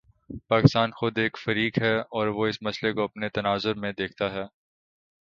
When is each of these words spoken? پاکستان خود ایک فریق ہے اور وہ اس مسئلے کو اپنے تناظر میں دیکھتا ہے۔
پاکستان 0.47 0.91
خود 0.91 1.17
ایک 1.17 1.37
فریق 1.37 1.77
ہے 1.79 1.95
اور 1.99 2.27
وہ 2.27 2.47
اس 2.47 2.61
مسئلے 2.61 2.93
کو 2.93 3.03
اپنے 3.03 3.29
تناظر 3.29 3.73
میں 3.75 3.91
دیکھتا 3.97 4.31
ہے۔ 4.33 4.43